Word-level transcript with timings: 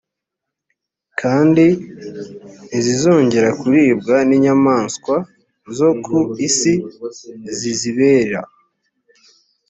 kandi 1.19 1.65
ntizizongera 2.67 3.49
kuribwa 3.59 4.15
n 4.27 4.31
inyamaswa 4.37 5.15
zo 5.77 5.89
ku 6.05 6.17
isi 6.47 6.73
zizibera 7.57 8.39